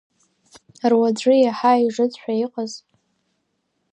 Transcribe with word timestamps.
Руаӡәы 0.91 1.33
иаҳа 1.39 1.71
ижыцәшәа 1.83 2.33
иҟаз… 2.43 2.71